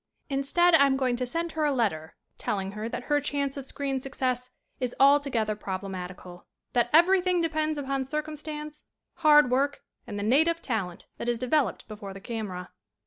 [0.31, 3.67] "Instead I am going to send her a letter telling her that her chance of
[3.67, 8.83] screen success is altogether proble matical; that everything depends upon circum stance,
[9.17, 12.71] hard work and the native talent that is developed before the camera."